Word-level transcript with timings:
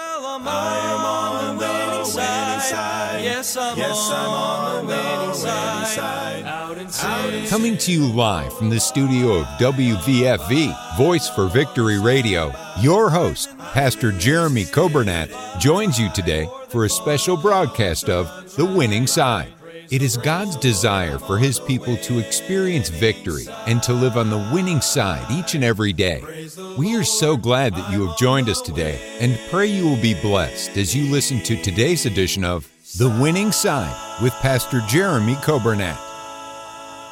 Well, 0.00 0.26
I'm 0.26 0.48
I 0.48 0.78
am 0.78 1.04
on 1.04 1.56
the 1.58 1.64
winning 1.64 2.04
side. 2.06 2.62
side. 2.62 3.22
Yes, 3.22 3.54
I'm, 3.54 3.76
yes, 3.76 4.10
I'm 4.10 4.30
on 4.30 4.86
the 4.86 4.92
winning 4.94 5.34
side. 5.34 5.86
side. 5.86 6.44
Out 6.46 6.78
in 6.78 7.46
Coming 7.48 7.76
to 7.76 7.92
you 7.92 8.06
live 8.06 8.56
from 8.56 8.70
the 8.70 8.80
studio 8.80 9.40
of 9.40 9.46
WVFV, 9.58 10.96
Voice 10.96 11.28
for 11.28 11.48
Victory 11.48 12.00
Radio, 12.00 12.50
your 12.78 13.10
host, 13.10 13.54
Pastor 13.58 14.10
Jeremy 14.10 14.64
Coburnett, 14.64 15.28
joins 15.60 16.00
you 16.00 16.08
today 16.12 16.48
for 16.68 16.86
a 16.86 16.88
special 16.88 17.36
broadcast 17.36 18.08
of 18.08 18.56
The 18.56 18.64
Winning 18.64 19.06
Side. 19.06 19.52
It 19.90 20.02
is 20.02 20.16
God's 20.16 20.54
desire 20.54 21.18
for 21.18 21.36
His 21.36 21.58
people 21.58 21.96
to 21.96 22.20
experience 22.20 22.88
victory 22.88 23.46
and 23.66 23.82
to 23.82 23.92
live 23.92 24.16
on 24.16 24.30
the 24.30 24.50
winning 24.54 24.80
side 24.80 25.28
each 25.32 25.56
and 25.56 25.64
every 25.64 25.92
day. 25.92 26.22
We 26.78 26.94
are 26.94 27.02
so 27.02 27.36
glad 27.36 27.74
that 27.74 27.90
you 27.90 28.06
have 28.06 28.16
joined 28.16 28.48
us 28.48 28.60
today 28.60 29.00
and 29.18 29.36
pray 29.50 29.66
you 29.66 29.84
will 29.84 30.00
be 30.00 30.14
blessed 30.14 30.76
as 30.76 30.94
you 30.94 31.10
listen 31.10 31.42
to 31.42 31.60
today's 31.60 32.06
edition 32.06 32.44
of 32.44 32.70
The 32.98 33.08
Winning 33.08 33.50
Side 33.50 34.22
with 34.22 34.32
Pastor 34.34 34.80
Jeremy 34.86 35.34
Coburnett. 35.34 36.09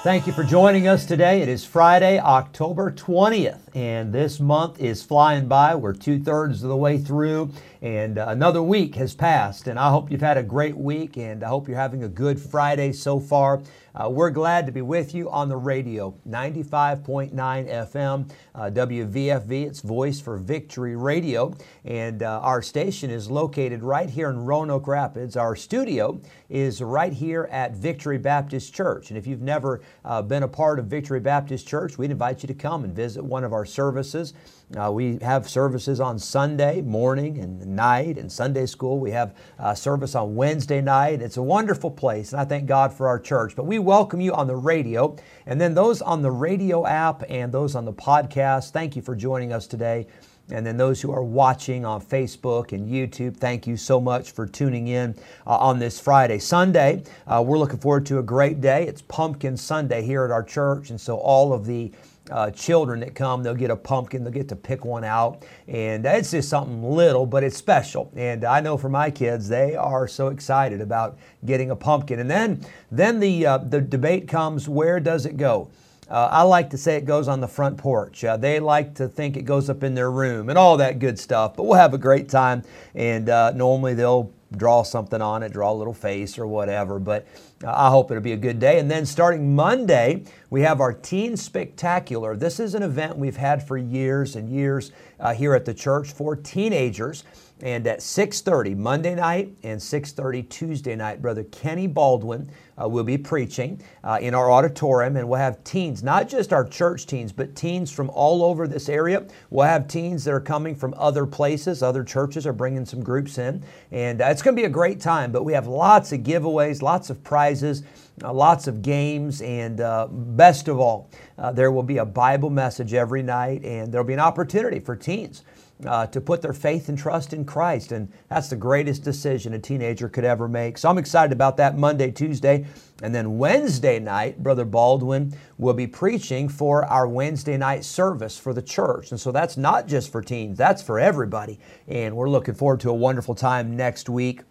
Thank 0.04 0.28
you 0.28 0.32
for 0.32 0.44
joining 0.44 0.86
us 0.86 1.04
today. 1.04 1.42
It 1.42 1.48
is 1.48 1.64
Friday, 1.64 2.20
October 2.20 2.92
20th, 2.92 3.58
and 3.74 4.12
this 4.12 4.38
month 4.38 4.80
is 4.80 5.02
flying 5.02 5.48
by. 5.48 5.74
We're 5.74 5.92
two 5.92 6.22
thirds 6.22 6.62
of 6.62 6.68
the 6.68 6.76
way 6.76 6.98
through, 6.98 7.50
and 7.82 8.16
uh, 8.16 8.26
another 8.28 8.62
week 8.62 8.94
has 8.94 9.16
passed. 9.16 9.66
And 9.66 9.76
I 9.76 9.90
hope 9.90 10.12
you've 10.12 10.20
had 10.20 10.38
a 10.38 10.44
great 10.44 10.76
week, 10.76 11.16
and 11.16 11.42
I 11.42 11.48
hope 11.48 11.66
you're 11.66 11.76
having 11.76 12.04
a 12.04 12.08
good 12.08 12.38
Friday 12.38 12.92
so 12.92 13.18
far. 13.18 13.60
Uh, 13.98 14.08
we're 14.08 14.30
glad 14.30 14.64
to 14.64 14.70
be 14.70 14.80
with 14.80 15.12
you 15.12 15.28
on 15.28 15.48
the 15.48 15.56
radio, 15.56 16.14
95.9 16.28 17.32
FM, 17.32 18.30
uh, 18.54 18.70
WVFV, 18.70 19.66
it's 19.66 19.80
Voice 19.80 20.20
for 20.20 20.36
Victory 20.36 20.94
Radio. 20.94 21.52
And 21.84 22.22
uh, 22.22 22.38
our 22.40 22.62
station 22.62 23.10
is 23.10 23.28
located 23.28 23.82
right 23.82 24.08
here 24.08 24.30
in 24.30 24.44
Roanoke 24.44 24.86
Rapids. 24.86 25.36
Our 25.36 25.56
studio 25.56 26.20
is 26.48 26.80
right 26.80 27.12
here 27.12 27.48
at 27.50 27.74
Victory 27.74 28.18
Baptist 28.18 28.72
Church. 28.72 29.10
And 29.10 29.18
if 29.18 29.26
you've 29.26 29.42
never 29.42 29.80
uh, 30.04 30.22
been 30.22 30.44
a 30.44 30.48
part 30.48 30.78
of 30.78 30.86
Victory 30.86 31.18
Baptist 31.18 31.66
Church, 31.66 31.98
we'd 31.98 32.12
invite 32.12 32.44
you 32.44 32.46
to 32.46 32.54
come 32.54 32.84
and 32.84 32.94
visit 32.94 33.24
one 33.24 33.42
of 33.42 33.52
our 33.52 33.64
services. 33.64 34.32
Uh, 34.76 34.92
we 34.92 35.18
have 35.22 35.48
services 35.48 35.98
on 35.98 36.18
Sunday 36.18 36.82
morning 36.82 37.38
and 37.38 37.64
night 37.66 38.18
and 38.18 38.30
Sunday 38.30 38.66
school. 38.66 38.98
We 38.98 39.10
have 39.12 39.34
uh, 39.58 39.72
service 39.72 40.14
on 40.14 40.36
Wednesday 40.36 40.82
night. 40.82 41.22
It's 41.22 41.38
a 41.38 41.42
wonderful 41.42 41.90
place, 41.90 42.32
and 42.32 42.40
I 42.40 42.44
thank 42.44 42.66
God 42.66 42.92
for 42.92 43.08
our 43.08 43.18
church. 43.18 43.56
But 43.56 43.64
we 43.64 43.78
welcome 43.78 44.20
you 44.20 44.34
on 44.34 44.46
the 44.46 44.56
radio, 44.56 45.16
and 45.46 45.58
then 45.58 45.72
those 45.72 46.02
on 46.02 46.20
the 46.20 46.30
radio 46.30 46.84
app 46.86 47.22
and 47.30 47.50
those 47.50 47.74
on 47.74 47.86
the 47.86 47.94
podcast. 47.94 48.72
Thank 48.72 48.94
you 48.94 49.00
for 49.00 49.16
joining 49.16 49.54
us 49.54 49.66
today. 49.66 50.06
And 50.50 50.66
then 50.66 50.76
those 50.76 51.00
who 51.00 51.12
are 51.12 51.22
watching 51.22 51.84
on 51.84 52.02
Facebook 52.02 52.72
and 52.72 52.88
YouTube, 52.88 53.36
thank 53.36 53.66
you 53.66 53.76
so 53.76 54.00
much 54.00 54.30
for 54.32 54.46
tuning 54.46 54.88
in 54.88 55.14
uh, 55.46 55.56
on 55.58 55.78
this 55.78 56.00
Friday. 56.00 56.38
Sunday, 56.38 57.04
uh, 57.26 57.42
we're 57.46 57.58
looking 57.58 57.78
forward 57.78 58.06
to 58.06 58.18
a 58.18 58.22
great 58.22 58.60
day. 58.60 58.86
It's 58.86 59.02
Pumpkin 59.02 59.56
Sunday 59.56 60.02
here 60.02 60.24
at 60.24 60.30
our 60.30 60.42
church, 60.42 60.88
and 60.90 61.00
so 61.00 61.16
all 61.18 61.52
of 61.52 61.66
the 61.66 61.92
uh, 62.30 62.50
children 62.50 63.00
that 63.00 63.14
come, 63.14 63.42
they'll 63.42 63.54
get 63.54 63.70
a 63.70 63.76
pumpkin, 63.76 64.24
they'll 64.24 64.32
get 64.32 64.48
to 64.48 64.56
pick 64.56 64.84
one 64.84 65.04
out. 65.04 65.44
And 65.66 66.04
it's 66.06 66.30
just 66.30 66.48
something 66.48 66.82
little, 66.82 67.26
but 67.26 67.44
it's 67.44 67.56
special. 67.56 68.12
And 68.16 68.44
I 68.44 68.60
know 68.60 68.76
for 68.76 68.88
my 68.88 69.10
kids, 69.10 69.48
they 69.48 69.74
are 69.74 70.08
so 70.08 70.28
excited 70.28 70.80
about 70.80 71.18
getting 71.44 71.70
a 71.70 71.76
pumpkin. 71.76 72.18
And 72.18 72.30
then, 72.30 72.64
then 72.90 73.20
the, 73.20 73.46
uh, 73.46 73.58
the 73.58 73.80
debate 73.80 74.28
comes 74.28 74.68
where 74.68 75.00
does 75.00 75.26
it 75.26 75.36
go? 75.36 75.70
Uh, 76.10 76.28
I 76.32 76.42
like 76.42 76.70
to 76.70 76.78
say 76.78 76.96
it 76.96 77.04
goes 77.04 77.28
on 77.28 77.40
the 77.40 77.48
front 77.48 77.76
porch. 77.76 78.24
Uh, 78.24 78.36
they 78.38 78.60
like 78.60 78.94
to 78.94 79.08
think 79.08 79.36
it 79.36 79.42
goes 79.42 79.68
up 79.68 79.82
in 79.82 79.94
their 79.94 80.10
room 80.10 80.48
and 80.48 80.58
all 80.58 80.78
that 80.78 80.98
good 80.98 81.18
stuff. 81.18 81.54
But 81.54 81.64
we'll 81.64 81.78
have 81.78 81.92
a 81.92 81.98
great 81.98 82.30
time. 82.30 82.62
And 82.94 83.28
uh, 83.28 83.50
normally 83.50 83.92
they'll 83.92 84.32
draw 84.56 84.82
something 84.82 85.20
on 85.20 85.42
it, 85.42 85.52
draw 85.52 85.72
a 85.72 85.74
little 85.74 85.94
face 85.94 86.38
or 86.38 86.46
whatever. 86.46 86.98
But 86.98 87.26
I 87.66 87.90
hope 87.90 88.10
it'll 88.10 88.22
be 88.22 88.32
a 88.32 88.36
good 88.36 88.58
day. 88.58 88.78
And 88.78 88.90
then 88.90 89.04
starting 89.04 89.54
Monday, 89.54 90.24
we 90.50 90.62
have 90.62 90.80
our 90.80 90.92
Teen 90.92 91.36
Spectacular. 91.36 92.36
This 92.36 92.60
is 92.60 92.74
an 92.74 92.82
event 92.82 93.16
we've 93.16 93.36
had 93.36 93.66
for 93.66 93.76
years 93.76 94.36
and 94.36 94.48
years 94.48 94.92
uh, 95.20 95.34
here 95.34 95.54
at 95.54 95.64
the 95.64 95.74
church 95.74 96.12
for 96.12 96.34
teenagers. 96.36 97.24
And 97.60 97.88
at 97.88 98.00
6:30 98.00 98.76
Monday 98.76 99.16
night 99.16 99.52
and 99.64 99.80
6:30 99.80 100.42
Tuesday 100.48 100.94
night, 100.94 101.20
Brother 101.20 101.42
Kenny 101.42 101.88
Baldwin 101.88 102.48
uh, 102.80 102.88
will 102.88 103.02
be 103.02 103.18
preaching 103.18 103.80
uh, 104.04 104.18
in 104.20 104.32
our 104.32 104.48
auditorium, 104.48 105.16
and 105.16 105.28
we'll 105.28 105.40
have 105.40 105.64
teens, 105.64 106.04
not 106.04 106.28
just 106.28 106.52
our 106.52 106.64
church 106.64 107.06
teens, 107.06 107.32
but 107.32 107.56
teens 107.56 107.90
from 107.90 108.10
all 108.10 108.44
over 108.44 108.68
this 108.68 108.88
area. 108.88 109.26
We'll 109.50 109.66
have 109.66 109.88
teens 109.88 110.24
that 110.24 110.34
are 110.34 110.40
coming 110.40 110.76
from 110.76 110.94
other 110.96 111.26
places. 111.26 111.82
Other 111.82 112.04
churches 112.04 112.46
are 112.46 112.52
bringing 112.52 112.84
some 112.84 113.02
groups 113.02 113.38
in, 113.38 113.64
and 113.90 114.22
uh, 114.22 114.26
it's 114.26 114.42
going 114.42 114.54
to 114.54 114.62
be 114.62 114.66
a 114.66 114.70
great 114.70 115.00
time. 115.00 115.32
But 115.32 115.44
we 115.44 115.52
have 115.52 115.66
lots 115.66 116.12
of 116.12 116.20
giveaways, 116.20 116.80
lots 116.80 117.10
of 117.10 117.24
prizes. 117.24 117.82
Uh, 118.24 118.32
lots 118.32 118.66
of 118.66 118.82
games, 118.82 119.40
and 119.42 119.80
uh, 119.80 120.08
best 120.10 120.66
of 120.66 120.80
all, 120.80 121.08
uh, 121.38 121.52
there 121.52 121.70
will 121.70 121.84
be 121.84 121.98
a 121.98 122.04
Bible 122.04 122.50
message 122.50 122.92
every 122.92 123.22
night, 123.22 123.64
and 123.64 123.92
there'll 123.92 124.04
be 124.04 124.12
an 124.12 124.18
opportunity 124.18 124.80
for 124.80 124.96
teens 124.96 125.44
uh, 125.86 126.06
to 126.08 126.20
put 126.20 126.42
their 126.42 126.52
faith 126.52 126.88
and 126.88 126.98
trust 126.98 127.32
in 127.32 127.44
Christ. 127.44 127.92
And 127.92 128.10
that's 128.28 128.48
the 128.48 128.56
greatest 128.56 129.04
decision 129.04 129.54
a 129.54 129.58
teenager 129.58 130.08
could 130.08 130.24
ever 130.24 130.48
make. 130.48 130.78
So 130.78 130.88
I'm 130.88 130.98
excited 130.98 131.32
about 131.32 131.56
that 131.58 131.76
Monday, 131.76 132.10
Tuesday. 132.10 132.66
And 133.02 133.14
then 133.14 133.38
Wednesday 133.38 133.98
night, 133.98 134.42
Brother 134.42 134.64
Baldwin 134.64 135.36
will 135.56 135.74
be 135.74 135.86
preaching 135.86 136.48
for 136.48 136.84
our 136.84 137.06
Wednesday 137.06 137.56
night 137.56 137.84
service 137.84 138.36
for 138.36 138.52
the 138.52 138.62
church. 138.62 139.12
And 139.12 139.20
so 139.20 139.30
that's 139.30 139.56
not 139.56 139.86
just 139.86 140.10
for 140.10 140.20
teens, 140.20 140.58
that's 140.58 140.82
for 140.82 140.98
everybody. 140.98 141.60
And 141.86 142.16
we're 142.16 142.30
looking 142.30 142.54
forward 142.54 142.80
to 142.80 142.90
a 142.90 142.94
wonderful 142.94 143.34
time 143.34 143.76
next 143.76 144.08
week 144.08 144.42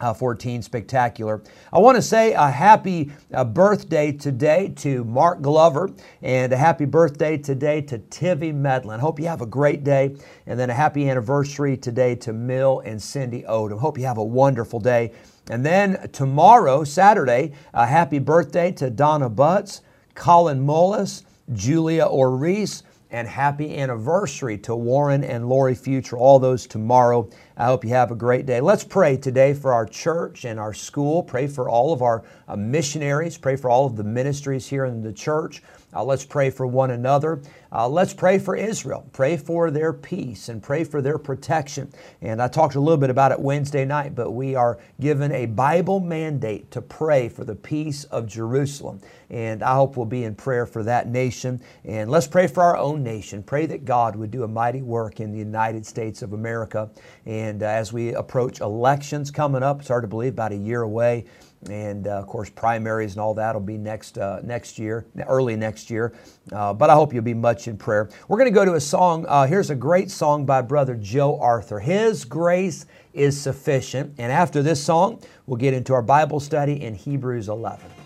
uh, 0.00 0.14
14 0.14 0.62
spectacular. 0.62 1.42
I 1.72 1.78
want 1.78 1.96
to 1.96 2.02
say 2.02 2.32
a 2.32 2.50
happy 2.50 3.10
uh, 3.32 3.44
birthday 3.44 4.12
today 4.12 4.72
to 4.76 5.04
Mark 5.04 5.42
Glover 5.42 5.90
and 6.22 6.52
a 6.52 6.56
happy 6.56 6.84
birthday 6.84 7.36
today 7.36 7.80
to 7.82 7.98
Tivy 7.98 8.52
Medlin. 8.52 9.00
Hope 9.00 9.18
you 9.18 9.26
have 9.26 9.40
a 9.40 9.46
great 9.46 9.84
day. 9.84 10.16
And 10.46 10.58
then 10.58 10.70
a 10.70 10.74
happy 10.74 11.08
anniversary 11.08 11.76
today 11.76 12.14
to 12.16 12.32
Mill 12.32 12.80
and 12.80 13.00
Cindy 13.00 13.42
Odom. 13.42 13.78
Hope 13.78 13.98
you 13.98 14.06
have 14.06 14.18
a 14.18 14.24
wonderful 14.24 14.80
day. 14.80 15.12
And 15.50 15.64
then 15.64 16.08
tomorrow, 16.12 16.84
Saturday, 16.84 17.52
a 17.72 17.86
happy 17.86 18.18
birthday 18.18 18.70
to 18.72 18.90
Donna 18.90 19.28
Butts, 19.28 19.80
Colin 20.14 20.64
Mullis, 20.64 21.24
Julia 21.54 22.04
Orris, 22.04 22.82
and 23.10 23.26
happy 23.26 23.78
anniversary 23.78 24.58
to 24.58 24.76
Warren 24.76 25.24
and 25.24 25.48
Lori 25.48 25.74
Future, 25.74 26.18
all 26.18 26.38
those 26.38 26.66
tomorrow. 26.66 27.28
I 27.60 27.64
hope 27.64 27.84
you 27.84 27.90
have 27.90 28.12
a 28.12 28.14
great 28.14 28.46
day. 28.46 28.60
Let's 28.60 28.84
pray 28.84 29.16
today 29.16 29.52
for 29.52 29.72
our 29.72 29.84
church 29.84 30.44
and 30.44 30.60
our 30.60 30.72
school. 30.72 31.24
Pray 31.24 31.48
for 31.48 31.68
all 31.68 31.92
of 31.92 32.02
our 32.02 32.22
uh, 32.46 32.54
missionaries. 32.54 33.36
Pray 33.36 33.56
for 33.56 33.68
all 33.68 33.84
of 33.84 33.96
the 33.96 34.04
ministries 34.04 34.68
here 34.68 34.84
in 34.84 35.02
the 35.02 35.12
church. 35.12 35.60
Uh, 35.92 36.04
let's 36.04 36.24
pray 36.24 36.50
for 36.50 36.66
one 36.66 36.90
another. 36.90 37.40
Uh, 37.72 37.88
let's 37.88 38.12
pray 38.12 38.38
for 38.38 38.54
Israel. 38.54 39.08
Pray 39.12 39.36
for 39.36 39.70
their 39.70 39.92
peace 39.92 40.50
and 40.50 40.62
pray 40.62 40.84
for 40.84 41.00
their 41.00 41.18
protection. 41.18 41.90
And 42.20 42.42
I 42.42 42.48
talked 42.48 42.74
a 42.74 42.80
little 42.80 42.98
bit 42.98 43.10
about 43.10 43.32
it 43.32 43.40
Wednesday 43.40 43.84
night, 43.86 44.14
but 44.14 44.32
we 44.32 44.54
are 44.54 44.78
given 45.00 45.32
a 45.32 45.46
Bible 45.46 45.98
mandate 45.98 46.70
to 46.72 46.82
pray 46.82 47.28
for 47.28 47.44
the 47.44 47.54
peace 47.54 48.04
of 48.04 48.26
Jerusalem. 48.26 49.00
And 49.30 49.62
I 49.62 49.74
hope 49.74 49.96
we'll 49.96 50.06
be 50.06 50.24
in 50.24 50.34
prayer 50.34 50.66
for 50.66 50.82
that 50.84 51.08
nation. 51.08 51.60
And 51.84 52.10
let's 52.10 52.26
pray 52.26 52.46
for 52.46 52.62
our 52.62 52.76
own 52.76 53.02
nation. 53.02 53.42
Pray 53.42 53.66
that 53.66 53.84
God 53.84 54.14
would 54.14 54.30
do 54.30 54.42
a 54.42 54.48
mighty 54.48 54.82
work 54.82 55.20
in 55.20 55.32
the 55.32 55.38
United 55.38 55.84
States 55.84 56.22
of 56.22 56.34
America. 56.34 56.90
And 57.26 57.47
uh, 57.62 57.66
as 57.66 57.92
we 57.92 58.14
approach 58.14 58.60
elections 58.60 59.30
coming 59.30 59.62
up, 59.62 59.80
it's 59.80 59.88
hard 59.88 60.04
to 60.04 60.08
believe 60.08 60.32
about 60.32 60.52
a 60.52 60.56
year 60.56 60.82
away 60.82 61.24
and 61.68 62.06
uh, 62.06 62.18
of 62.18 62.26
course 62.26 62.50
primaries 62.50 63.14
and 63.14 63.20
all 63.20 63.34
that 63.34 63.54
will 63.54 63.60
be 63.60 63.76
next 63.76 64.18
uh, 64.18 64.40
next 64.42 64.78
year, 64.78 65.06
early 65.26 65.56
next 65.56 65.90
year. 65.90 66.14
Uh, 66.52 66.72
but 66.72 66.90
I 66.90 66.94
hope 66.94 67.12
you'll 67.12 67.22
be 67.22 67.34
much 67.34 67.68
in 67.68 67.76
prayer. 67.76 68.08
We're 68.28 68.38
going 68.38 68.50
to 68.50 68.54
go 68.54 68.64
to 68.64 68.74
a 68.74 68.80
song. 68.80 69.26
Uh, 69.28 69.46
here's 69.46 69.70
a 69.70 69.74
great 69.74 70.10
song 70.10 70.46
by 70.46 70.62
Brother 70.62 70.94
Joe 70.94 71.38
Arthur. 71.40 71.80
His 71.80 72.24
grace 72.24 72.86
is 73.12 73.40
sufficient. 73.40 74.14
And 74.18 74.30
after 74.30 74.62
this 74.62 74.82
song, 74.82 75.20
we'll 75.46 75.56
get 75.56 75.74
into 75.74 75.92
our 75.94 76.02
Bible 76.02 76.40
study 76.40 76.82
in 76.82 76.94
Hebrews 76.94 77.48
11. 77.48 77.97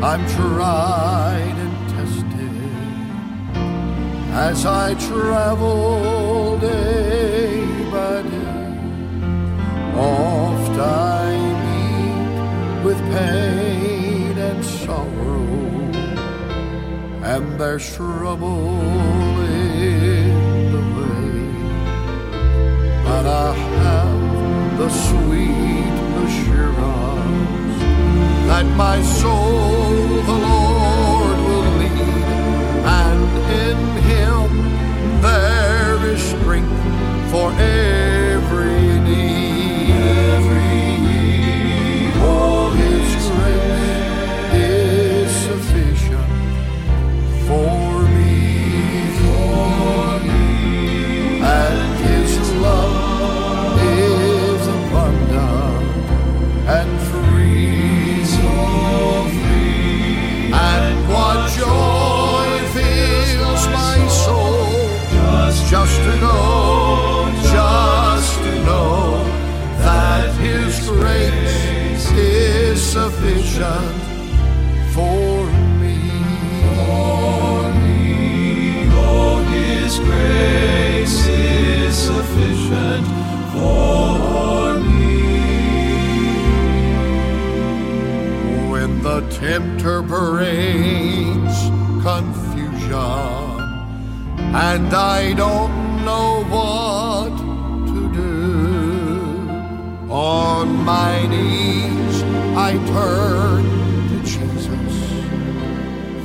I'm 0.00 0.24
tried 0.28 1.56
and 1.58 1.90
tested 1.90 2.52
as 4.32 4.64
I 4.64 4.94
travel 4.94 6.56
day 6.60 7.66
by 7.90 8.22
day. 8.22 8.68
Oft 9.98 10.78
I 10.78 11.34
meet 11.64 12.84
with 12.84 12.98
pain 13.12 14.38
and 14.38 14.64
sorrow, 14.64 15.48
and 17.24 17.58
there's 17.58 17.92
trouble 17.96 18.80
in 19.40 20.70
the 20.74 20.82
way. 20.94 21.42
But 23.02 23.26
I 23.26 23.52
have 23.82 24.78
the 24.78 24.90
sweet 24.90 25.97
that 28.48 28.64
my 28.64 29.02
soul 29.02 30.17
sufficient 73.18 73.96
for 74.94 75.44
me. 75.80 75.98
For 76.76 77.72
me, 77.82 78.86
oh, 78.92 79.42
His 79.50 79.98
grace 79.98 81.26
is 81.26 81.96
sufficient 81.96 83.06
for 83.52 84.78
me. 84.78 85.18
When 88.70 89.02
the 89.02 89.20
tempter 89.30 90.02
brings 90.02 91.54
confusion 92.02 93.58
and 94.54 94.94
I 94.94 95.32
don't 95.34 96.04
know 96.04 96.44
what 96.54 97.36
to 97.92 98.00
do. 98.12 98.28
On 100.10 100.68
my 100.84 101.26
knees 101.26 101.57
To 102.98 104.18
Jesus, 104.24 104.66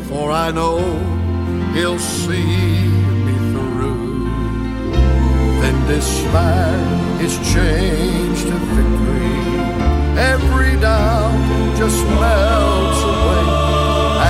for 0.07 0.31
I 0.31 0.51
know 0.51 0.79
He'll 1.73 1.99
see 1.99 2.87
me 3.25 3.35
through. 3.51 4.29
Then 5.61 5.77
despair 5.87 6.75
is 7.21 7.33
changed 7.53 8.47
to 8.47 8.57
victory. 8.73 9.37
Every 10.33 10.73
doubt 10.79 11.77
just 11.77 11.99
melts 12.21 13.01
away, 13.13 13.45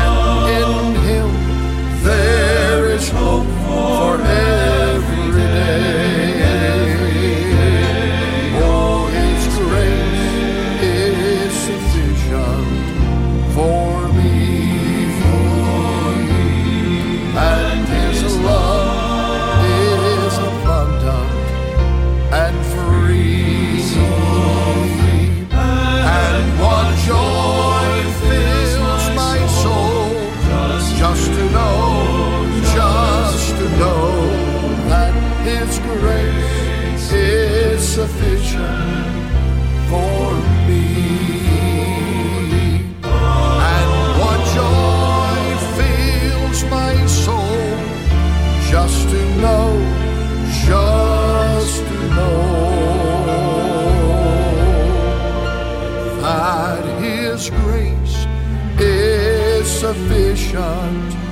and 0.02 0.16
in 0.60 0.72
Him 1.08 1.30
there 2.04 2.86
is 2.90 3.10
hope 3.10 3.53
grace 36.04 37.12
is 37.14 37.80
sufficient 38.00 39.16
for 39.90 40.26
me. 40.68 40.86
And 43.74 43.90
what 44.20 44.40
joy 44.60 45.40
fills 45.78 46.60
my 46.76 46.94
soul 47.24 47.68
just 48.72 49.00
to 49.12 49.22
know, 49.44 49.70
just 50.68 51.80
to 51.90 51.98
know 52.18 52.44
that 56.26 56.84
His 57.02 57.50
grace 57.50 58.18
is 58.80 59.66
sufficient 59.86 61.23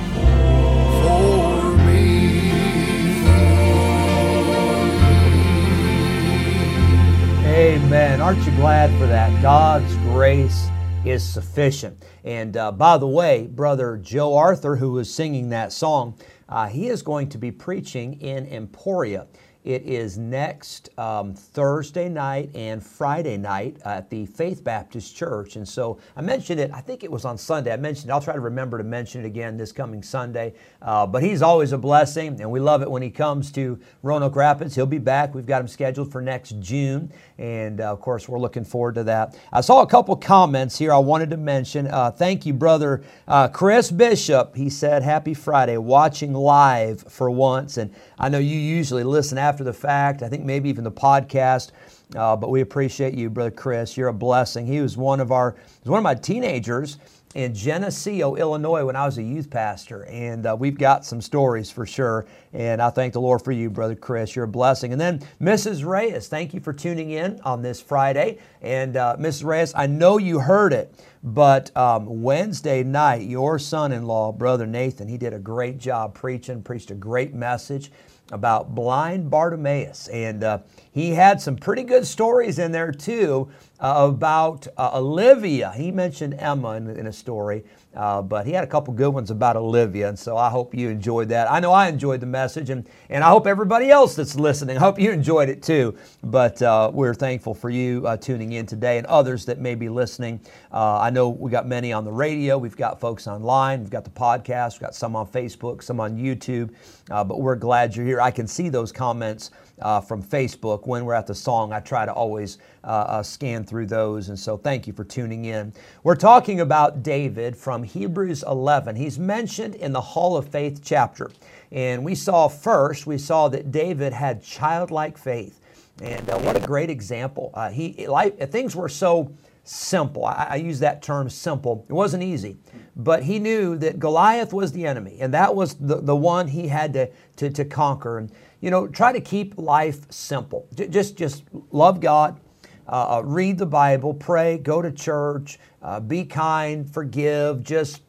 Amen. 7.62 8.20
Aren't 8.20 8.44
you 8.44 8.50
glad 8.56 8.90
for 8.98 9.06
that? 9.06 9.40
God's 9.40 9.94
grace 9.98 10.66
is 11.04 11.22
sufficient. 11.22 12.04
And 12.24 12.56
uh, 12.56 12.72
by 12.72 12.98
the 12.98 13.06
way, 13.06 13.46
Brother 13.46 13.98
Joe 13.98 14.34
Arthur, 14.34 14.74
who 14.74 14.90
was 14.90 15.14
singing 15.14 15.50
that 15.50 15.72
song, 15.72 16.18
uh, 16.48 16.66
he 16.66 16.88
is 16.88 17.02
going 17.02 17.28
to 17.28 17.38
be 17.38 17.52
preaching 17.52 18.20
in 18.20 18.48
Emporia. 18.48 19.28
It 19.64 19.82
is 19.82 20.18
next 20.18 20.90
um, 20.98 21.34
Thursday 21.34 22.08
night 22.08 22.50
and 22.56 22.84
Friday 22.84 23.36
night 23.36 23.76
at 23.84 24.10
the 24.10 24.26
Faith 24.26 24.64
Baptist 24.64 25.14
Church. 25.14 25.54
And 25.54 25.68
so 25.68 26.00
I 26.16 26.20
mentioned 26.20 26.58
it, 26.58 26.72
I 26.74 26.80
think 26.80 27.04
it 27.04 27.10
was 27.12 27.24
on 27.24 27.38
Sunday. 27.38 27.72
I 27.72 27.76
mentioned 27.76 28.10
it. 28.10 28.12
I'll 28.12 28.20
try 28.20 28.34
to 28.34 28.40
remember 28.40 28.76
to 28.78 28.82
mention 28.84 29.22
it 29.22 29.26
again 29.26 29.56
this 29.56 29.70
coming 29.70 30.02
Sunday. 30.02 30.54
Uh, 30.80 31.06
but 31.06 31.22
he's 31.22 31.42
always 31.42 31.70
a 31.70 31.78
blessing, 31.78 32.40
and 32.40 32.50
we 32.50 32.58
love 32.58 32.82
it 32.82 32.90
when 32.90 33.02
he 33.02 33.10
comes 33.10 33.52
to 33.52 33.78
Roanoke 34.02 34.34
Rapids. 34.34 34.74
He'll 34.74 34.84
be 34.84 34.98
back. 34.98 35.32
We've 35.32 35.46
got 35.46 35.60
him 35.60 35.68
scheduled 35.68 36.10
for 36.10 36.20
next 36.20 36.58
June. 36.58 37.12
And 37.38 37.80
uh, 37.80 37.92
of 37.92 38.00
course, 38.00 38.28
we're 38.28 38.38
looking 38.38 38.64
forward 38.64 38.94
to 38.96 39.04
that. 39.04 39.36
I 39.52 39.60
saw 39.60 39.82
a 39.82 39.86
couple 39.86 40.14
comments 40.16 40.78
here 40.78 40.92
I 40.92 40.98
wanted 40.98 41.30
to 41.30 41.36
mention. 41.36 41.86
Uh, 41.86 42.10
thank 42.10 42.46
you, 42.46 42.52
brother 42.52 43.02
uh, 43.26 43.48
Chris 43.48 43.90
Bishop. 43.90 44.54
He 44.56 44.70
said, 44.70 45.02
Happy 45.02 45.34
Friday, 45.34 45.76
watching 45.76 46.34
live 46.34 47.02
for 47.02 47.30
once. 47.30 47.76
And 47.76 47.94
I 48.18 48.28
know 48.28 48.38
you 48.38 48.58
usually 48.58 49.04
listen 49.04 49.38
after 49.38 49.64
the 49.64 49.72
fact, 49.72 50.22
I 50.22 50.28
think 50.28 50.44
maybe 50.44 50.68
even 50.68 50.84
the 50.84 50.92
podcast. 50.92 51.70
Uh, 52.14 52.36
but 52.36 52.50
we 52.50 52.60
appreciate 52.60 53.14
you, 53.14 53.30
brother 53.30 53.50
Chris. 53.50 53.96
You're 53.96 54.08
a 54.08 54.12
blessing. 54.12 54.66
He 54.66 54.80
was 54.80 54.96
one 54.96 55.20
of 55.20 55.32
our, 55.32 55.56
one 55.84 55.98
of 55.98 56.04
my 56.04 56.14
teenagers 56.14 56.98
in 57.34 57.54
Geneseo, 57.54 58.34
Illinois, 58.36 58.84
when 58.84 58.96
I 58.96 59.06
was 59.06 59.18
a 59.18 59.22
youth 59.22 59.50
pastor. 59.50 60.04
And 60.06 60.46
uh, 60.46 60.56
we've 60.58 60.76
got 60.76 61.04
some 61.04 61.20
stories 61.20 61.70
for 61.70 61.86
sure. 61.86 62.26
And 62.52 62.82
I 62.82 62.90
thank 62.90 63.14
the 63.14 63.20
Lord 63.20 63.42
for 63.42 63.52
you, 63.52 63.70
Brother 63.70 63.94
Chris. 63.94 64.36
You're 64.36 64.44
a 64.44 64.48
blessing. 64.48 64.92
And 64.92 65.00
then 65.00 65.20
Mrs. 65.40 65.84
Reyes, 65.84 66.28
thank 66.28 66.52
you 66.52 66.60
for 66.60 66.72
tuning 66.72 67.10
in 67.10 67.40
on 67.44 67.62
this 67.62 67.80
Friday. 67.80 68.38
And 68.60 68.96
uh, 68.96 69.16
Mrs. 69.18 69.44
Reyes, 69.44 69.72
I 69.74 69.86
know 69.86 70.18
you 70.18 70.40
heard 70.40 70.72
it, 70.72 70.94
but 71.22 71.74
um, 71.76 72.22
Wednesday 72.22 72.82
night, 72.82 73.22
your 73.22 73.58
son 73.58 73.92
in 73.92 74.06
law, 74.06 74.32
Brother 74.32 74.66
Nathan, 74.66 75.08
he 75.08 75.16
did 75.16 75.32
a 75.32 75.38
great 75.38 75.78
job 75.78 76.14
preaching, 76.14 76.62
preached 76.62 76.90
a 76.90 76.94
great 76.94 77.32
message 77.32 77.90
about 78.30 78.74
blind 78.74 79.30
Bartimaeus. 79.30 80.08
And 80.08 80.42
uh, 80.42 80.58
he 80.90 81.10
had 81.10 81.40
some 81.40 81.56
pretty 81.56 81.82
good 81.82 82.06
stories 82.06 82.58
in 82.58 82.72
there 82.72 82.92
too 82.92 83.50
uh, 83.82 84.08
about 84.08 84.68
uh, 84.78 84.92
Olivia. 84.94 85.72
He 85.72 85.90
mentioned 85.90 86.34
Emma 86.34 86.76
in, 86.76 86.88
in 86.88 87.08
a 87.08 87.12
story, 87.12 87.64
uh, 87.96 88.22
but 88.22 88.46
he 88.46 88.52
had 88.52 88.62
a 88.62 88.66
couple 88.68 88.94
good 88.94 89.10
ones 89.10 89.32
about 89.32 89.56
Olivia. 89.56 90.08
And 90.08 90.16
so 90.16 90.36
I 90.36 90.50
hope 90.50 90.72
you 90.72 90.88
enjoyed 90.88 91.28
that. 91.30 91.50
I 91.50 91.58
know 91.58 91.72
I 91.72 91.88
enjoyed 91.88 92.20
the 92.20 92.26
message, 92.26 92.70
and, 92.70 92.88
and 93.10 93.24
I 93.24 93.28
hope 93.28 93.48
everybody 93.48 93.90
else 93.90 94.14
that's 94.14 94.36
listening, 94.36 94.76
I 94.76 94.80
hope 94.80 95.00
you 95.00 95.10
enjoyed 95.10 95.48
it 95.48 95.64
too. 95.64 95.96
But 96.22 96.62
uh, 96.62 96.92
we're 96.94 97.12
thankful 97.12 97.54
for 97.54 97.70
you 97.70 98.06
uh, 98.06 98.16
tuning 98.16 98.52
in 98.52 98.66
today 98.66 98.98
and 98.98 99.06
others 99.08 99.44
that 99.46 99.58
may 99.58 99.74
be 99.74 99.88
listening. 99.88 100.40
I 100.70 101.10
know 101.10 101.28
we 101.28 101.50
got 101.50 101.66
many 101.66 101.92
on 101.92 102.04
the 102.04 102.12
radio, 102.12 102.56
we've 102.56 102.76
got 102.76 103.00
folks 103.00 103.26
online, 103.26 103.80
we've 103.80 103.90
got 103.90 104.04
the 104.04 104.10
podcast, 104.10 104.74
we've 104.74 104.82
got 104.82 104.94
some 104.94 105.16
on 105.16 105.26
Facebook, 105.26 105.82
some 105.82 105.98
on 106.00 106.16
YouTube, 106.16 106.70
but 107.08 107.40
we're 107.40 107.56
glad 107.56 107.96
you're 107.96 108.06
here. 108.06 108.20
I 108.20 108.30
can 108.30 108.46
see 108.46 108.68
those 108.68 108.92
comments 108.92 109.50
uh, 109.82 110.00
from 110.00 110.22
Facebook 110.22 110.86
when 110.86 111.04
we're 111.04 111.14
at 111.14 111.26
the 111.26 111.34
song. 111.34 111.72
I 111.72 111.80
try 111.80 112.06
to 112.06 112.12
always 112.12 112.58
uh, 112.84 112.86
uh, 112.86 113.22
scan 113.22 113.64
through 113.64 113.86
those. 113.86 114.28
And 114.28 114.38
so 114.38 114.56
thank 114.56 114.86
you 114.86 114.92
for 114.92 115.04
tuning 115.04 115.44
in. 115.44 115.72
We're 116.02 116.16
talking 116.16 116.60
about 116.60 117.02
David 117.02 117.56
from 117.56 117.82
Hebrews 117.82 118.44
11. 118.46 118.96
He's 118.96 119.18
mentioned 119.18 119.74
in 119.74 119.92
the 119.92 120.00
Hall 120.00 120.36
of 120.36 120.48
Faith 120.48 120.80
chapter. 120.82 121.30
And 121.70 122.04
we 122.04 122.14
saw 122.14 122.48
first, 122.48 123.06
we 123.06 123.18
saw 123.18 123.48
that 123.48 123.70
David 123.70 124.12
had 124.12 124.42
childlike 124.42 125.18
faith. 125.18 125.60
And 126.00 126.28
uh, 126.30 126.38
what 126.40 126.56
a 126.56 126.66
great 126.66 126.90
example. 126.90 127.50
Uh, 127.54 127.70
he 127.70 128.06
life, 128.06 128.38
things 128.50 128.74
were 128.74 128.88
so 128.88 129.32
simple. 129.64 130.24
I, 130.24 130.48
I 130.50 130.56
use 130.56 130.80
that 130.80 131.02
term 131.02 131.30
simple. 131.30 131.84
It 131.88 131.92
wasn't 131.92 132.22
easy, 132.22 132.56
but 132.96 133.22
he 133.22 133.38
knew 133.38 133.76
that 133.78 133.98
Goliath 133.98 134.52
was 134.52 134.72
the 134.72 134.86
enemy, 134.86 135.18
and 135.20 135.32
that 135.34 135.54
was 135.54 135.74
the, 135.74 135.96
the 135.96 136.16
one 136.16 136.48
he 136.48 136.68
had 136.68 136.92
to, 136.94 137.10
to, 137.36 137.50
to 137.50 137.64
conquer. 137.64 138.18
And, 138.18 138.32
you 138.62 138.70
know, 138.70 138.86
try 138.86 139.12
to 139.12 139.20
keep 139.20 139.58
life 139.58 140.10
simple. 140.10 140.66
Just, 140.74 141.16
just 141.18 141.44
love 141.72 142.00
God, 142.00 142.40
uh, 142.88 143.18
uh, 143.18 143.22
read 143.22 143.58
the 143.58 143.66
Bible, 143.66 144.14
pray, 144.14 144.56
go 144.56 144.80
to 144.80 144.90
church, 144.90 145.58
uh, 145.82 146.00
be 146.00 146.24
kind, 146.24 146.88
forgive, 146.88 147.62
just 147.62 148.00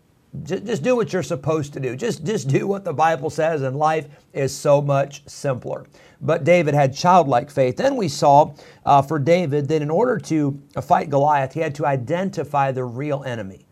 just, 0.42 0.66
just 0.66 0.82
do 0.82 0.96
what 0.96 1.14
you're 1.14 1.22
supposed 1.22 1.74
to 1.74 1.80
do. 1.80 1.96
Just, 1.96 2.24
just 2.24 2.48
do 2.48 2.66
what 2.66 2.84
the 2.84 2.92
Bible 2.92 3.30
says, 3.30 3.62
and 3.62 3.76
life 3.76 4.08
is 4.34 4.56
so 4.56 4.82
much 4.82 5.22
simpler. 5.30 5.86
But 6.22 6.44
David 6.44 6.74
had 6.74 6.96
childlike 6.96 7.52
faith. 7.52 7.78
Then 7.78 7.96
we 7.96 8.08
saw 8.08 8.56
uh, 8.84 9.04
for 9.04 9.20
David 9.20 9.68
that 9.68 9.84
in 9.84 9.92
order 9.92 10.18
to 10.18 10.60
fight 10.82 11.12
Goliath, 11.12 11.54
he 11.54 11.60
had 11.60 11.76
to 11.76 11.86
identify 11.86 12.72
the 12.72 12.84
real 12.84 13.24
enemy. 13.24 13.68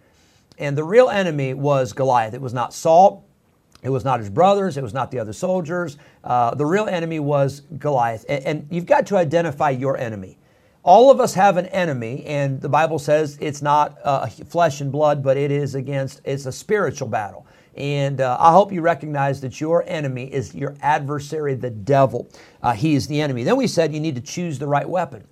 And 0.60 0.78
the 0.78 0.84
real 0.84 1.10
enemy 1.10 1.56
was 1.56 1.94
Goliath. 1.94 2.36
It 2.36 2.42
was 2.42 2.54
not 2.54 2.76
Saul, 2.76 3.26
it 3.82 3.90
was 3.90 4.06
not 4.06 4.20
his 4.20 4.30
brothers, 4.30 4.78
it 4.78 4.84
was 4.84 4.94
not 4.94 5.12
the 5.12 5.20
other 5.20 5.34
soldiers. 5.34 5.98
Uh, 6.24 6.54
the 6.54 6.66
real 6.66 6.88
enemy 6.88 7.20
was 7.20 7.62
Goliath. 7.80 8.26
And, 8.30 8.46
and 8.46 8.68
you've 8.70 8.86
got 8.86 9.08
to 9.08 9.18
identify 9.18 9.72
your 9.72 9.98
enemy. 9.98 10.38
All 10.84 11.12
of 11.12 11.20
us 11.20 11.36
have 11.36 11.58
an 11.58 11.68
enemy, 11.68 12.26
and 12.26 12.60
the 12.60 12.70
Bible 12.70 12.98
says 12.98 13.38
it's 13.40 13.62
not 13.62 14.00
uh, 14.04 14.26
flesh 14.28 14.82
and 14.82 14.92
blood, 14.92 15.24
but 15.24 15.38
it 15.38 15.52
is 15.52 15.76
against, 15.76 16.22
it's 16.24 16.48
a 16.48 16.52
spiritual 16.52 17.08
battle. 17.08 17.46
And 17.76 18.20
uh, 18.20 18.36
I 18.40 18.52
hope 18.52 18.72
you 18.72 18.82
recognize 18.82 19.42
that 19.42 19.62
your 19.62 19.84
enemy 19.88 20.26
is 20.26 20.54
your 20.56 20.76
adversary, 20.82 21.54
the 21.54 21.70
devil. 21.70 22.28
Uh, 22.64 22.74
he 22.74 22.96
is 22.96 23.08
the 23.08 23.22
enemy. 23.22 23.44
Then 23.44 23.58
we 23.58 23.68
said 23.68 23.94
you 23.94 24.00
need 24.00 24.16
to 24.16 24.22
choose 24.22 24.58
the 24.60 24.68
right 24.68 24.88
weapon. 24.88 25.26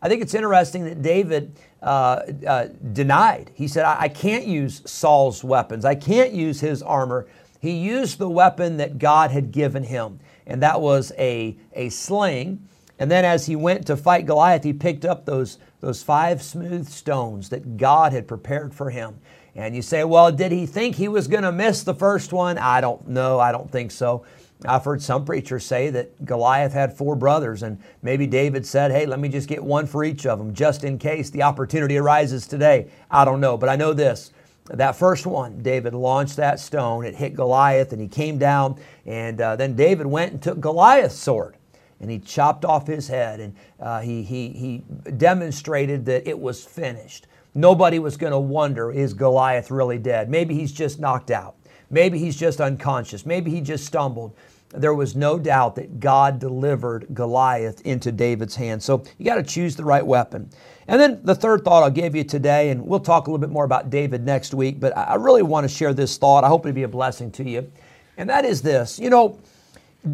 I 0.00 0.08
think 0.08 0.22
it's 0.22 0.34
interesting 0.34 0.84
that 0.84 1.02
David 1.02 1.58
uh, 1.82 2.22
uh 2.46 2.66
denied. 2.92 3.50
He 3.54 3.68
said, 3.68 3.84
I-, 3.84 4.02
I 4.02 4.08
can't 4.08 4.46
use 4.46 4.82
Saul's 4.86 5.42
weapons, 5.44 5.84
I 5.84 5.94
can't 5.96 6.32
use 6.32 6.60
his 6.60 6.82
armor. 6.82 7.26
He 7.62 7.70
used 7.70 8.18
the 8.18 8.28
weapon 8.28 8.76
that 8.76 8.98
God 8.98 9.30
had 9.30 9.52
given 9.52 9.84
him, 9.84 10.20
and 10.46 10.62
that 10.62 10.82
was 10.82 11.12
a, 11.16 11.56
a 11.72 11.88
sling 11.88 12.68
and 13.02 13.10
then 13.10 13.24
as 13.24 13.46
he 13.46 13.56
went 13.56 13.88
to 13.88 13.96
fight 13.96 14.26
Goliath, 14.26 14.62
he 14.62 14.72
picked 14.72 15.04
up 15.04 15.24
those, 15.24 15.58
those 15.80 16.04
five 16.04 16.40
smooth 16.40 16.88
stones 16.88 17.48
that 17.48 17.76
God 17.76 18.12
had 18.12 18.28
prepared 18.28 18.72
for 18.72 18.90
him. 18.90 19.18
And 19.56 19.74
you 19.74 19.82
say, 19.82 20.04
well, 20.04 20.30
did 20.30 20.52
he 20.52 20.66
think 20.66 20.94
he 20.94 21.08
was 21.08 21.26
going 21.26 21.42
to 21.42 21.50
miss 21.50 21.82
the 21.82 21.94
first 21.94 22.32
one? 22.32 22.58
I 22.58 22.80
don't 22.80 23.08
know. 23.08 23.40
I 23.40 23.50
don't 23.50 23.68
think 23.68 23.90
so. 23.90 24.24
I've 24.64 24.84
heard 24.84 25.02
some 25.02 25.24
preachers 25.24 25.66
say 25.66 25.90
that 25.90 26.24
Goliath 26.24 26.72
had 26.72 26.96
four 26.96 27.16
brothers, 27.16 27.64
and 27.64 27.82
maybe 28.02 28.28
David 28.28 28.64
said, 28.64 28.92
Hey, 28.92 29.04
let 29.04 29.18
me 29.18 29.28
just 29.28 29.48
get 29.48 29.64
one 29.64 29.86
for 29.86 30.04
each 30.04 30.24
of 30.24 30.38
them, 30.38 30.54
just 30.54 30.84
in 30.84 30.96
case 30.96 31.28
the 31.28 31.42
opportunity 31.42 31.98
arises 31.98 32.46
today. 32.46 32.88
I 33.10 33.24
don't 33.24 33.40
know, 33.40 33.56
but 33.56 33.68
I 33.68 33.74
know 33.74 33.92
this. 33.92 34.30
That 34.66 34.96
first 34.96 35.26
one, 35.26 35.62
David 35.62 35.92
launched 35.94 36.36
that 36.36 36.60
stone. 36.60 37.04
It 37.04 37.16
hit 37.16 37.34
Goliath, 37.34 37.92
and 37.92 38.00
he 38.00 38.08
came 38.08 38.38
down. 38.38 38.78
And 39.06 39.40
uh, 39.40 39.56
then 39.56 39.74
David 39.74 40.06
went 40.06 40.32
and 40.32 40.42
took 40.42 40.60
Goliath's 40.60 41.16
sword 41.16 41.56
and 42.02 42.10
he 42.10 42.18
chopped 42.18 42.64
off 42.64 42.86
his 42.86 43.08
head 43.08 43.40
and 43.40 43.54
uh, 43.80 44.00
he, 44.00 44.22
he, 44.22 44.48
he 44.48 44.78
demonstrated 45.12 46.04
that 46.04 46.28
it 46.28 46.38
was 46.38 46.64
finished. 46.64 47.28
Nobody 47.54 47.98
was 47.98 48.16
going 48.16 48.32
to 48.32 48.38
wonder, 48.38 48.90
is 48.90 49.14
Goliath 49.14 49.70
really 49.70 49.98
dead? 49.98 50.28
Maybe 50.28 50.54
he's 50.54 50.72
just 50.72 50.98
knocked 50.98 51.30
out. 51.30 51.54
Maybe 51.90 52.18
he's 52.18 52.36
just 52.36 52.60
unconscious. 52.60 53.24
Maybe 53.24 53.50
he 53.50 53.60
just 53.60 53.86
stumbled. 53.86 54.34
There 54.72 54.94
was 54.94 55.14
no 55.14 55.38
doubt 55.38 55.76
that 55.76 56.00
God 56.00 56.38
delivered 56.38 57.06
Goliath 57.12 57.80
into 57.82 58.10
David's 58.10 58.56
hands. 58.56 58.84
So 58.84 59.04
you 59.18 59.24
got 59.24 59.36
to 59.36 59.42
choose 59.42 59.76
the 59.76 59.84
right 59.84 60.04
weapon. 60.04 60.50
And 60.88 61.00
then 61.00 61.20
the 61.22 61.34
third 61.34 61.64
thought 61.64 61.82
I'll 61.82 61.90
give 61.90 62.14
you 62.16 62.24
today, 62.24 62.70
and 62.70 62.84
we'll 62.84 63.00
talk 63.00 63.26
a 63.26 63.30
little 63.30 63.40
bit 63.40 63.50
more 63.50 63.64
about 63.64 63.90
David 63.90 64.24
next 64.24 64.54
week, 64.54 64.80
but 64.80 64.96
I 64.96 65.14
really 65.14 65.42
want 65.42 65.64
to 65.64 65.68
share 65.68 65.94
this 65.94 66.16
thought. 66.16 66.44
I 66.44 66.48
hope 66.48 66.66
it'll 66.66 66.74
be 66.74 66.82
a 66.82 66.88
blessing 66.88 67.30
to 67.32 67.48
you. 67.48 67.70
And 68.16 68.28
that 68.28 68.44
is 68.44 68.62
this 68.62 68.98
you 68.98 69.10
know, 69.10 69.38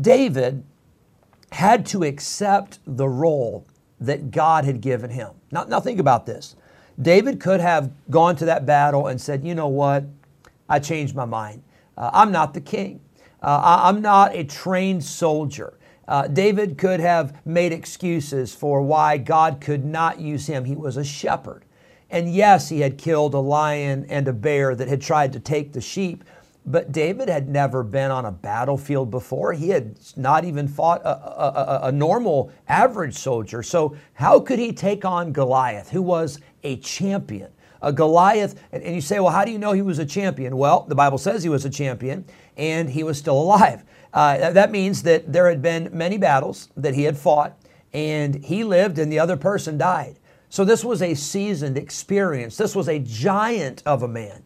David 0.00 0.64
had 1.52 1.86
to 1.86 2.04
accept 2.04 2.78
the 2.86 3.08
role 3.08 3.66
that 4.00 4.30
God 4.30 4.64
had 4.64 4.80
given 4.80 5.10
him. 5.10 5.30
Now, 5.50 5.64
now 5.64 5.80
think 5.80 5.98
about 5.98 6.26
this. 6.26 6.56
David 7.00 7.40
could 7.40 7.60
have 7.60 7.90
gone 8.10 8.36
to 8.36 8.44
that 8.46 8.66
battle 8.66 9.06
and 9.06 9.20
said, 9.20 9.44
you 9.44 9.54
know 9.54 9.68
what? 9.68 10.04
I 10.68 10.78
changed 10.78 11.14
my 11.14 11.24
mind. 11.24 11.62
Uh, 11.96 12.10
I'm 12.12 12.30
not 12.30 12.54
the 12.54 12.60
king. 12.60 13.00
Uh, 13.42 13.80
I, 13.84 13.88
am 13.88 14.02
not 14.02 14.34
a 14.34 14.44
trained 14.44 15.04
soldier. 15.04 15.78
Uh, 16.06 16.26
David 16.26 16.78
could 16.78 17.00
have 17.00 17.44
made 17.46 17.72
excuses 17.72 18.54
for 18.54 18.82
why 18.82 19.18
God 19.18 19.60
could 19.60 19.84
not 19.84 20.20
use 20.20 20.46
him. 20.46 20.64
He 20.64 20.74
was 20.74 20.96
a 20.96 21.04
shepherd. 21.04 21.64
And 22.10 22.32
yes, 22.32 22.68
he 22.70 22.80
had 22.80 22.96
killed 22.96 23.34
a 23.34 23.38
lion 23.38 24.06
and 24.08 24.26
a 24.26 24.32
bear 24.32 24.74
that 24.74 24.88
had 24.88 25.02
tried 25.02 25.32
to 25.34 25.40
take 25.40 25.72
the 25.72 25.80
sheep, 25.80 26.24
but 26.64 26.92
David 26.92 27.28
had 27.28 27.48
never 27.48 27.82
been 27.82 28.10
on 28.10 28.24
a 28.24 28.32
battlefield 28.32 29.10
before. 29.10 29.52
He 29.52 29.68
had 29.68 29.98
not 30.16 30.44
even 30.44 30.66
fought 30.66 31.02
a, 31.02 31.10
a, 31.10 31.80
a, 31.84 31.92
normal 31.92 32.50
average 32.68 33.14
soldier. 33.14 33.62
So, 33.62 33.96
how 34.14 34.40
could 34.40 34.58
he 34.58 34.72
take 34.72 35.04
on 35.04 35.32
Goliath, 35.32 35.90
who 35.90 36.02
was 36.02 36.40
a 36.62 36.76
champion? 36.78 37.50
A 37.82 37.92
Goliath, 37.92 38.60
and, 38.72 38.82
and 38.82 38.94
you 38.94 39.00
say, 39.00 39.20
well, 39.20 39.32
how 39.32 39.44
do 39.44 39.52
you 39.52 39.58
know 39.58 39.72
he 39.72 39.82
was 39.82 39.98
a 39.98 40.06
champion? 40.06 40.56
Well, 40.56 40.84
the 40.88 40.94
Bible 40.94 41.18
says 41.18 41.42
he 41.42 41.48
was 41.48 41.64
a 41.64 41.70
champion 41.70 42.24
and 42.56 42.90
he 42.90 43.02
was 43.02 43.18
still 43.18 43.40
alive. 43.40 43.84
Uh, 44.12 44.50
that 44.50 44.70
means 44.70 45.02
that 45.02 45.32
there 45.32 45.48
had 45.48 45.62
been 45.62 45.90
many 45.92 46.18
battles 46.18 46.70
that 46.76 46.94
he 46.94 47.04
had 47.04 47.16
fought 47.16 47.56
and 47.92 48.44
he 48.44 48.64
lived 48.64 48.98
and 48.98 49.12
the 49.12 49.18
other 49.18 49.36
person 49.36 49.78
died. 49.78 50.18
So, 50.50 50.64
this 50.64 50.82
was 50.82 51.02
a 51.02 51.14
seasoned 51.14 51.76
experience. 51.76 52.56
This 52.56 52.74
was 52.74 52.88
a 52.88 52.98
giant 52.98 53.82
of 53.84 54.02
a 54.02 54.08
man. 54.08 54.42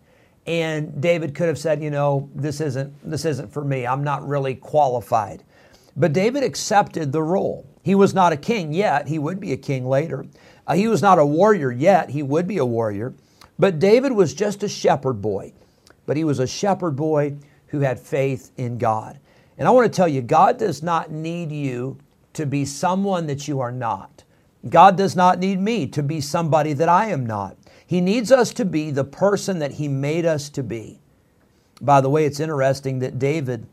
And 0.47 1.01
David 1.01 1.35
could 1.35 1.47
have 1.47 1.59
said, 1.59 1.81
you 1.81 1.91
know, 1.91 2.29
this 2.35 2.61
isn't 2.61 2.93
this 3.09 3.25
isn't 3.25 3.53
for 3.53 3.65
me. 3.65 3.87
I'm 3.87 4.03
not 4.03 4.27
really 4.27 4.57
qualified. 4.57 5.45
But 5.97 6.13
David 6.13 6.43
accepted 6.43 7.13
the 7.13 7.23
role. 7.23 7.67
He 7.83 7.95
was 7.95 8.15
not 8.15 8.33
a 8.33 8.37
king 8.37 8.73
yet. 8.73 9.09
He 9.09 9.19
would 9.19 9.41
be 9.41 9.53
a 9.53 9.57
king 9.57 9.87
later. 9.87 10.27
Uh, 10.67 10.75
he 10.75 10.89
was 10.89 11.03
not 11.03 11.19
a 11.19 11.27
warrior 11.27 11.73
yet. 11.73 12.11
He 12.11 12.23
would 12.23 12.47
be 12.47 12.59
a 12.59 12.65
warrior. 12.65 13.15
But 13.59 13.79
David 13.79 14.13
was 14.13 14.35
just 14.35 14.63
a 14.63 14.69
shepherd 14.69 15.21
boy. 15.21 15.53
But 16.07 16.17
he 16.17 16.25
was 16.25 16.39
a 16.39 16.47
shepherd 16.47 16.97
boy 16.97 17.37
who 17.69 17.81
had 17.81 17.99
faith 17.99 18.51
in 18.57 18.79
God. 18.79 19.19
And 19.59 19.69
I 19.69 19.71
want 19.71 19.93
to 19.93 19.97
tell 19.97 20.09
you, 20.09 20.23
God 20.23 20.59
does 20.59 20.83
not 20.83 21.11
need 21.11 21.53
you 21.53 21.99
to 22.33 22.47
be 22.47 22.65
someone 22.65 23.27
that 23.27 23.47
you 23.47 23.61
are 23.61 23.73
not. 23.73 24.25
God 24.69 24.97
does 24.97 25.17
not 25.17 25.39
need 25.39 25.61
me 25.61 25.87
to 25.89 26.03
be 26.03 26.21
somebody 26.21 26.73
that 26.75 26.89
I 26.89 27.07
am 27.07 27.27
not. 27.27 27.57
He 27.87 28.01
needs 28.01 28.33
us 28.33 28.53
to 28.55 28.65
be 28.65 28.91
the 28.91 29.05
person 29.05 29.59
that 29.59 29.73
He 29.73 29.89
made 29.89 30.25
us 30.25 30.49
to 30.51 30.63
be. 30.63 31.01
By 31.81 32.01
the 32.01 32.09
way, 32.09 32.25
it's 32.25 32.41
interesting 32.41 33.01
that 33.01 33.19
David, 33.19 33.67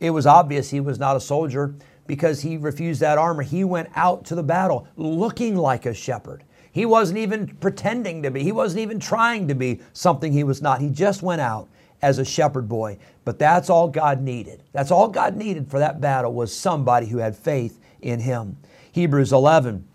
it 0.00 0.10
was 0.10 0.26
obvious 0.26 0.70
he 0.70 0.80
was 0.80 0.98
not 0.98 1.16
a 1.16 1.20
soldier 1.20 1.74
because 2.06 2.40
he 2.40 2.56
refused 2.56 3.00
that 3.00 3.18
armor. 3.18 3.42
He 3.42 3.64
went 3.64 3.88
out 3.94 4.24
to 4.26 4.34
the 4.34 4.42
battle 4.42 4.86
looking 4.96 5.56
like 5.56 5.86
a 5.86 5.94
shepherd. 5.94 6.44
He 6.72 6.86
wasn't 6.86 7.18
even 7.18 7.48
pretending 7.56 8.22
to 8.22 8.30
be, 8.30 8.42
he 8.42 8.52
wasn't 8.52 8.80
even 8.80 9.00
trying 9.00 9.48
to 9.48 9.54
be 9.54 9.80
something 9.92 10.32
he 10.32 10.44
was 10.44 10.62
not. 10.62 10.80
He 10.80 10.90
just 10.90 11.22
went 11.22 11.40
out 11.40 11.68
as 12.02 12.18
a 12.18 12.24
shepherd 12.24 12.68
boy. 12.68 12.98
But 13.24 13.38
that's 13.38 13.70
all 13.70 13.88
God 13.88 14.20
needed. 14.20 14.62
That's 14.72 14.90
all 14.90 15.08
God 15.08 15.36
needed 15.36 15.70
for 15.70 15.78
that 15.78 16.00
battle 16.00 16.32
was 16.32 16.54
somebody 16.54 17.06
who 17.06 17.18
had 17.18 17.34
faith 17.34 17.80
in 18.02 18.20
him. 18.20 18.56
Hebrews 18.92 19.32
11 19.32 19.86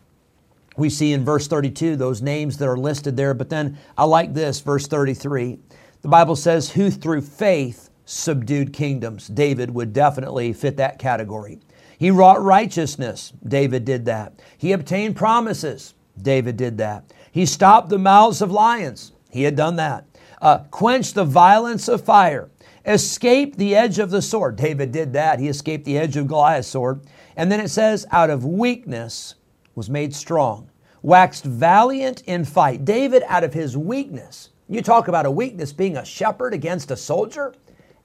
we 0.77 0.89
see 0.89 1.13
in 1.13 1.23
verse 1.23 1.47
32 1.47 1.95
those 1.95 2.21
names 2.21 2.57
that 2.57 2.67
are 2.67 2.77
listed 2.77 3.15
there. 3.15 3.33
But 3.33 3.49
then 3.49 3.77
I 3.97 4.05
like 4.05 4.33
this, 4.33 4.61
verse 4.61 4.87
33. 4.87 5.59
The 6.01 6.07
Bible 6.07 6.35
says, 6.35 6.71
Who 6.71 6.89
through 6.89 7.21
faith 7.21 7.90
subdued 8.11 8.73
kingdoms. 8.73 9.27
David 9.27 9.73
would 9.73 9.93
definitely 9.93 10.53
fit 10.53 10.77
that 10.77 10.99
category. 10.99 11.59
He 11.97 12.11
wrought 12.11 12.43
righteousness. 12.43 13.31
David 13.47 13.85
did 13.85 14.05
that. 14.05 14.39
He 14.57 14.71
obtained 14.71 15.15
promises. 15.15 15.93
David 16.21 16.57
did 16.57 16.77
that. 16.79 17.13
He 17.31 17.45
stopped 17.45 17.89
the 17.89 17.97
mouths 17.97 18.41
of 18.41 18.51
lions. 18.51 19.13
He 19.29 19.43
had 19.43 19.55
done 19.55 19.77
that. 19.77 20.05
Uh, 20.41 20.59
quenched 20.71 21.15
the 21.15 21.23
violence 21.23 21.87
of 21.87 22.03
fire. 22.03 22.49
Escaped 22.85 23.57
the 23.57 23.75
edge 23.75 23.99
of 23.99 24.09
the 24.09 24.21
sword. 24.21 24.55
David 24.55 24.91
did 24.91 25.13
that. 25.13 25.39
He 25.39 25.47
escaped 25.47 25.85
the 25.85 25.97
edge 25.97 26.17
of 26.17 26.27
Goliath's 26.27 26.67
sword. 26.67 27.01
And 27.37 27.51
then 27.51 27.59
it 27.59 27.69
says, 27.69 28.05
out 28.11 28.29
of 28.29 28.43
weakness 28.43 29.35
was 29.75 29.89
made 29.89 30.13
strong, 30.13 30.69
waxed 31.01 31.45
valiant 31.45 32.23
in 32.25 32.43
fight. 32.43 32.83
David, 32.83 33.23
out 33.27 33.43
of 33.43 33.53
his 33.53 33.77
weakness, 33.77 34.49
you 34.67 34.81
talk 34.81 35.07
about 35.07 35.25
a 35.25 35.31
weakness 35.31 35.71
being 35.71 35.97
a 35.97 36.05
shepherd 36.05 36.53
against 36.53 36.91
a 36.91 36.97
soldier, 36.97 37.53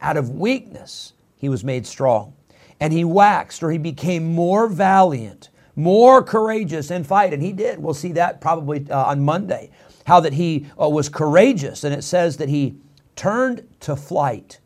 out 0.01 0.17
of 0.17 0.31
weakness, 0.31 1.13
he 1.37 1.49
was 1.49 1.65
made 1.65 1.87
strong. 1.87 2.35
And 2.81 2.93
he 2.93 3.05
waxed, 3.05 3.63
or 3.63 3.71
he 3.71 3.79
became 3.79 4.35
more 4.35 4.69
valiant, 4.69 5.49
more 5.75 6.23
courageous 6.23 6.91
in 6.91 7.05
fight. 7.05 7.33
And 7.33 7.43
he 7.43 7.53
did. 7.53 7.79
We'll 7.79 7.95
see 7.95 8.13
that 8.13 8.41
probably 8.41 8.87
uh, 8.91 9.05
on 9.05 9.25
Monday, 9.25 9.71
how 10.07 10.21
that 10.21 10.35
he 10.35 10.67
uh, 10.81 10.89
was 10.89 11.09
courageous. 11.09 11.85
And 11.85 11.95
it 11.95 12.03
says 12.03 12.37
that 12.37 12.49
he 12.49 12.77
turned 13.15 13.67
to 13.81 13.97
flight 13.97 14.61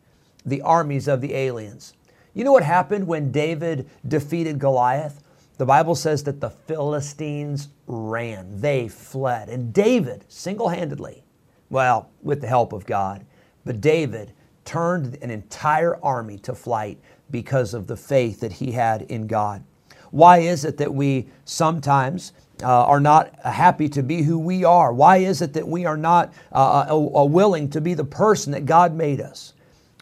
the 0.45 0.63
armies 0.63 1.07
of 1.07 1.21
the 1.21 1.35
aliens. 1.35 1.95
You 2.35 2.45
know 2.45 2.53
what 2.53 2.65
happened 2.65 3.07
when 3.07 3.31
David 3.31 3.89
defeated 4.07 4.59
Goliath? 4.59 5.23
the 5.61 5.67
Bible 5.67 5.95
says 5.95 6.25
that 6.25 6.41
the 6.41 6.49
Philistines 6.49 7.69
ran, 7.87 8.63
they 8.63 8.89
fled. 8.89 9.51
And 9.51 9.75
David, 9.75 10.25
single 10.27 10.71
handedly, 10.71 11.23
well, 11.69 12.09
with 12.23 12.41
the 12.41 12.47
help 12.47 12.73
of 12.73 12.87
God, 12.87 13.27
but 13.67 13.79
David 13.79 14.33
turned 14.65 15.19
an 15.23 15.31
entire 15.31 15.97
army 16.05 16.39
to 16.39 16.55
flight 16.55 16.99
because 17.31 17.75
of 17.75 17.87
the 17.87 17.97
faith 17.97 18.41
that 18.41 18.53
he 18.53 18.73
had 18.73 19.03
in 19.03 19.27
God. 19.27 19.63
Why 20.11 20.39
is 20.39 20.65
it 20.65 20.77
that 20.79 20.93
we 20.93 21.29
sometimes 21.45 22.33
uh, 22.63 22.85
are 22.85 23.01
not 23.01 23.35
happy 23.45 23.89
to 23.91 24.03
be 24.03 24.23
who 24.23 24.39
we 24.39 24.65
are? 24.65 24.93
Why 24.93 25.19
is 25.19 25.41
it 25.41 25.53
that 25.55 25.67
we 25.67 25.87
are 25.87 25.97
not 25.97 26.33
uh, 26.53 26.87
uh, 26.91 27.21
uh, 27.21 27.25
willing 27.25 27.71
to 27.71 27.81
be 27.81 27.95
the 27.95 28.05
person 28.05 28.53
that 28.53 28.67
God 28.67 28.95
made 28.95 29.21
us? 29.21 29.55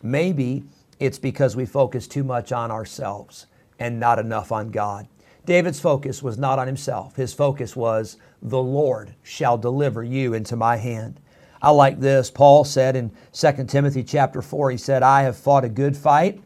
Maybe 0.02 0.64
it's 0.98 1.18
because 1.18 1.56
we 1.56 1.66
focus 1.66 2.08
too 2.08 2.24
much 2.24 2.52
on 2.52 2.70
ourselves 2.70 3.46
and 3.78 4.00
not 4.00 4.18
enough 4.18 4.50
on 4.50 4.70
God. 4.70 5.06
David's 5.44 5.80
focus 5.80 6.22
was 6.22 6.36
not 6.36 6.58
on 6.58 6.66
himself. 6.66 7.16
His 7.16 7.32
focus 7.32 7.74
was, 7.76 8.16
The 8.42 8.62
Lord 8.62 9.14
shall 9.22 9.56
deliver 9.56 10.02
you 10.02 10.34
into 10.34 10.56
my 10.56 10.76
hand. 10.76 11.20
I 11.60 11.70
like 11.70 12.00
this. 12.00 12.30
Paul 12.30 12.64
said 12.64 12.96
in 12.96 13.10
2 13.32 13.64
Timothy 13.64 14.04
chapter 14.04 14.42
4, 14.42 14.70
he 14.70 14.76
said, 14.76 15.02
I 15.02 15.22
have 15.22 15.36
fought 15.36 15.64
a 15.64 15.68
good 15.68 15.96
fight. 15.96 16.40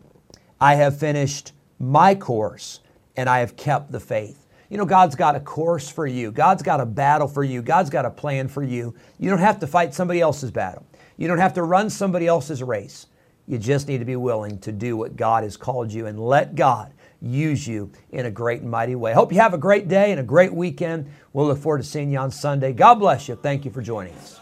I 0.61 0.77
have 0.77 0.99
finished 0.99 1.53
my 1.79 2.15
course 2.15 2.81
and 3.17 3.29
I 3.29 3.41
have 3.41 3.57
kept 3.57 3.93
the 3.93 4.01
faith. 4.01 4.47
You 4.71 4.79
know, 4.79 4.87
God's 4.87 5.15
got 5.15 5.37
a 5.37 5.41
course 5.41 5.91
for 5.91 6.07
you. 6.07 6.33
God's 6.33 6.63
got 6.63 6.81
a 6.81 6.87
battle 6.87 7.29
for 7.29 7.45
you. 7.45 7.61
God's 7.61 7.91
got 7.91 8.07
a 8.07 8.11
plan 8.11 8.49
for 8.49 8.63
you. 8.63 8.95
You 9.19 9.29
don't 9.29 9.39
have 9.39 9.61
to 9.61 9.67
fight 9.67 9.93
somebody 9.93 10.21
else's 10.21 10.51
battle. 10.51 10.87
You 11.19 11.29
don't 11.29 11.39
have 11.39 11.53
to 11.55 11.63
run 11.63 11.91
somebody 11.91 12.27
else's 12.27 12.63
race. 12.63 13.07
You 13.47 13.59
just 13.59 13.87
need 13.87 13.99
to 13.99 14.05
be 14.05 14.17
willing 14.17 14.59
to 14.61 14.73
do 14.73 14.97
what 14.97 15.17
God 15.17 15.43
has 15.43 15.57
called 15.57 15.93
you 15.93 16.07
and 16.07 16.19
let 16.19 16.55
God 16.55 16.93
use 17.21 17.67
you 17.67 17.93
in 18.11 18.27
a 18.27 18.31
great 18.31 18.63
and 18.63 18.71
mighty 18.71 18.95
way. 18.95 19.13
Hope 19.13 19.33
you 19.33 19.41
have 19.41 19.55
a 19.55 19.59
great 19.59 19.89
day 19.89 20.11
and 20.11 20.21
a 20.21 20.25
great 20.25 20.55
weekend. 20.55 21.11
We'll 21.33 21.47
look 21.47 21.59
forward 21.59 21.79
to 21.79 21.85
seeing 21.85 22.11
you 22.11 22.19
on 22.19 22.31
Sunday. 22.31 22.73
God 22.73 22.95
bless 22.95 23.29
you. 23.29 23.37
Thank 23.37 23.65
you 23.65 23.71
for 23.71 23.83
joining 23.83 24.15
us. 24.15 24.42